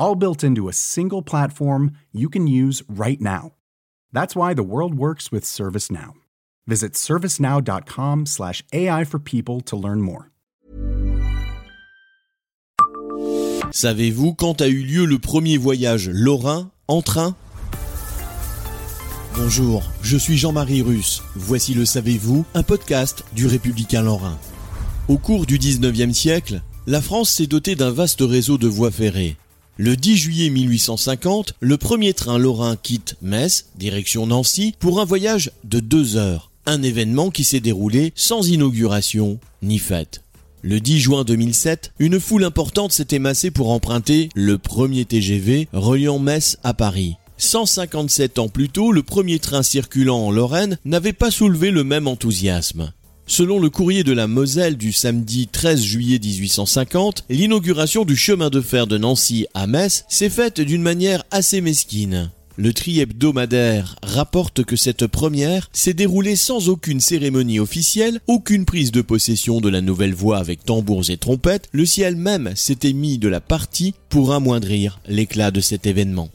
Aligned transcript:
all 0.00 0.16
built 0.16 0.42
into 0.42 0.68
a 0.68 0.72
single 0.72 1.22
platform 1.22 1.92
you 2.10 2.28
can 2.28 2.48
use 2.48 2.82
right 2.88 3.20
now. 3.20 3.52
That's 4.12 4.34
why 4.34 4.54
the 4.54 4.64
world 4.64 4.94
works 4.94 5.30
with 5.30 5.44
ServiceNow. 5.44 6.14
Visit 6.66 6.94
servicenow.com/slash 6.94 8.64
AI 8.72 9.04
for 9.04 9.20
people 9.20 9.60
to 9.60 9.76
learn 9.76 10.00
more. 10.00 10.30
Savez-vous 13.72 14.34
quand 14.34 14.60
a 14.60 14.68
eu 14.68 14.82
lieu 14.82 15.04
le 15.04 15.20
premier 15.20 15.56
voyage 15.56 16.08
lorrain 16.08 16.72
en 16.88 17.02
train? 17.02 17.36
Bonjour, 19.36 19.84
je 20.02 20.16
suis 20.16 20.36
Jean-Marie 20.36 20.82
Russe. 20.82 21.22
Voici 21.36 21.72
le 21.72 21.84
Savez-vous, 21.84 22.44
un 22.54 22.64
podcast 22.64 23.24
du 23.32 23.46
Républicain 23.46 24.02
Lorrain. 24.02 24.36
Au 25.06 25.18
cours 25.18 25.46
du 25.46 25.56
19e 25.56 26.12
siècle, 26.12 26.62
la 26.88 27.00
France 27.00 27.30
s'est 27.30 27.46
dotée 27.46 27.76
d'un 27.76 27.92
vaste 27.92 28.22
réseau 28.22 28.58
de 28.58 28.66
voies 28.66 28.90
ferrées. 28.90 29.36
Le 29.82 29.96
10 29.96 30.16
juillet 30.18 30.50
1850, 30.50 31.54
le 31.58 31.78
premier 31.78 32.12
train 32.12 32.36
lorrain 32.36 32.76
quitte 32.76 33.16
Metz, 33.22 33.70
direction 33.78 34.26
Nancy, 34.26 34.74
pour 34.78 35.00
un 35.00 35.06
voyage 35.06 35.52
de 35.64 35.80
deux 35.80 36.18
heures. 36.18 36.50
Un 36.66 36.82
événement 36.82 37.30
qui 37.30 37.44
s'est 37.44 37.60
déroulé 37.60 38.12
sans 38.14 38.46
inauguration 38.46 39.40
ni 39.62 39.78
fête. 39.78 40.20
Le 40.60 40.80
10 40.80 41.00
juin 41.00 41.24
2007, 41.24 41.94
une 41.98 42.20
foule 42.20 42.44
importante 42.44 42.92
s'est 42.92 43.06
émassée 43.12 43.50
pour 43.50 43.70
emprunter 43.70 44.28
le 44.34 44.58
premier 44.58 45.06
TGV 45.06 45.66
reliant 45.72 46.18
Metz 46.18 46.58
à 46.62 46.74
Paris. 46.74 47.16
157 47.38 48.38
ans 48.38 48.48
plus 48.50 48.68
tôt, 48.68 48.92
le 48.92 49.02
premier 49.02 49.38
train 49.38 49.62
circulant 49.62 50.18
en 50.18 50.30
Lorraine 50.30 50.76
n'avait 50.84 51.14
pas 51.14 51.30
soulevé 51.30 51.70
le 51.70 51.84
même 51.84 52.06
enthousiasme. 52.06 52.92
Selon 53.26 53.60
le 53.60 53.70
courrier 53.70 54.02
de 54.04 54.12
la 54.12 54.26
Moselle 54.26 54.76
du 54.76 54.92
samedi 54.92 55.46
13 55.46 55.82
juillet 55.82 56.18
1850, 56.18 57.24
l'inauguration 57.30 58.04
du 58.04 58.16
chemin 58.16 58.50
de 58.50 58.60
fer 58.60 58.86
de 58.86 58.98
Nancy 58.98 59.46
à 59.54 59.66
Metz 59.66 60.04
s'est 60.08 60.30
faite 60.30 60.60
d'une 60.60 60.82
manière 60.82 61.22
assez 61.30 61.60
mesquine. 61.60 62.30
Le 62.56 62.74
tri 62.74 63.00
hebdomadaire 63.00 63.96
rapporte 64.02 64.64
que 64.64 64.76
cette 64.76 65.06
première 65.06 65.70
s'est 65.72 65.94
déroulée 65.94 66.36
sans 66.36 66.68
aucune 66.68 67.00
cérémonie 67.00 67.58
officielle, 67.58 68.20
aucune 68.26 68.66
prise 68.66 68.92
de 68.92 69.00
possession 69.00 69.62
de 69.62 69.70
la 69.70 69.80
nouvelle 69.80 70.12
voie 70.12 70.38
avec 70.38 70.64
tambours 70.64 71.08
et 71.08 71.16
trompettes, 71.16 71.68
le 71.72 71.86
ciel 71.86 72.16
même 72.16 72.52
s'était 72.56 72.92
mis 72.92 73.16
de 73.16 73.28
la 73.28 73.40
partie 73.40 73.94
pour 74.10 74.34
amoindrir 74.34 75.00
l'éclat 75.08 75.50
de 75.50 75.60
cet 75.60 75.86
événement. 75.86 76.28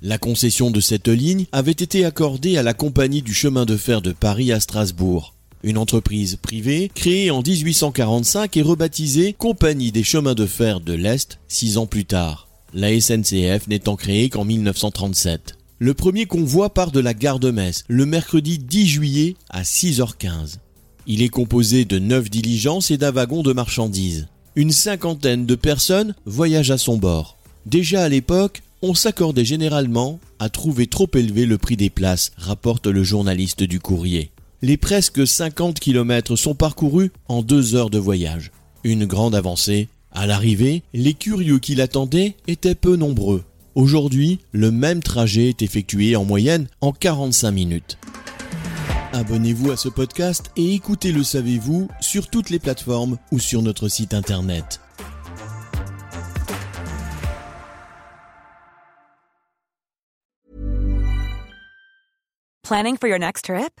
La 0.00 0.16
concession 0.16 0.70
de 0.70 0.80
cette 0.80 1.08
ligne 1.08 1.46
avait 1.52 1.72
été 1.72 2.04
accordée 2.04 2.56
à 2.56 2.62
la 2.62 2.72
compagnie 2.72 3.22
du 3.22 3.34
chemin 3.34 3.66
de 3.66 3.76
fer 3.76 4.00
de 4.00 4.12
Paris 4.12 4.52
à 4.52 4.60
Strasbourg 4.60 5.35
une 5.66 5.78
entreprise 5.78 6.36
privée 6.36 6.92
créée 6.94 7.32
en 7.32 7.42
1845 7.42 8.56
et 8.56 8.62
rebaptisée 8.62 9.32
Compagnie 9.32 9.90
des 9.90 10.04
chemins 10.04 10.34
de 10.34 10.46
fer 10.46 10.80
de 10.80 10.92
l'Est 10.92 11.40
six 11.48 11.76
ans 11.76 11.86
plus 11.86 12.04
tard, 12.04 12.46
la 12.72 12.98
SNCF 12.98 13.66
n'étant 13.66 13.96
créée 13.96 14.28
qu'en 14.28 14.44
1937. 14.44 15.56
Le 15.80 15.92
premier 15.92 16.26
convoi 16.26 16.72
part 16.72 16.92
de 16.92 17.00
la 17.00 17.14
gare 17.14 17.40
de 17.40 17.50
Metz 17.50 17.82
le 17.88 18.06
mercredi 18.06 18.58
10 18.58 18.86
juillet 18.86 19.34
à 19.50 19.62
6h15. 19.62 20.58
Il 21.08 21.20
est 21.20 21.28
composé 21.28 21.84
de 21.84 21.98
9 21.98 22.30
diligences 22.30 22.92
et 22.92 22.96
d'un 22.96 23.10
wagon 23.10 23.42
de 23.42 23.52
marchandises. 23.52 24.28
Une 24.54 24.70
cinquantaine 24.70 25.46
de 25.46 25.54
personnes 25.56 26.14
voyagent 26.26 26.70
à 26.70 26.78
son 26.78 26.96
bord. 26.96 27.36
Déjà 27.66 28.04
à 28.04 28.08
l'époque, 28.08 28.62
on 28.82 28.94
s'accordait 28.94 29.44
généralement 29.44 30.20
à 30.38 30.48
trouver 30.48 30.86
trop 30.86 31.10
élevé 31.14 31.44
le 31.44 31.58
prix 31.58 31.76
des 31.76 31.90
places, 31.90 32.30
rapporte 32.36 32.86
le 32.86 33.02
journaliste 33.02 33.64
du 33.64 33.80
courrier 33.80 34.30
les 34.66 34.76
presque 34.76 35.24
50 35.24 35.78
km 35.78 36.34
sont 36.34 36.56
parcourus 36.56 37.12
en 37.28 37.42
deux 37.42 37.76
heures 37.76 37.88
de 37.88 38.00
voyage. 38.00 38.50
Une 38.82 39.06
grande 39.06 39.36
avancée. 39.36 39.86
À 40.10 40.26
l'arrivée, 40.26 40.82
les 40.92 41.14
curieux 41.14 41.60
qui 41.60 41.76
l'attendaient 41.76 42.34
étaient 42.48 42.74
peu 42.74 42.96
nombreux. 42.96 43.44
Aujourd'hui, 43.76 44.40
le 44.50 44.72
même 44.72 45.04
trajet 45.04 45.50
est 45.50 45.62
effectué 45.62 46.16
en 46.16 46.24
moyenne 46.24 46.66
en 46.80 46.90
45 46.90 47.52
minutes. 47.52 47.98
Abonnez-vous 49.12 49.70
à 49.70 49.76
ce 49.76 49.88
podcast 49.88 50.50
et 50.56 50.74
écoutez 50.74 51.12
Le 51.12 51.22
Savez-vous 51.22 51.86
sur 52.00 52.28
toutes 52.28 52.50
les 52.50 52.58
plateformes 52.58 53.18
ou 53.30 53.38
sur 53.38 53.62
notre 53.62 53.86
site 53.86 54.14
internet. 54.14 54.80
Planning 62.64 62.96
for 62.96 63.08
your 63.08 63.20
next 63.20 63.44
trip? 63.44 63.80